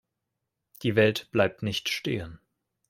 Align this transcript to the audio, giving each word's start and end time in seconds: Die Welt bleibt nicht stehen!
Die 0.81 0.95
Welt 0.95 1.29
bleibt 1.31 1.61
nicht 1.61 1.87
stehen! 1.87 2.39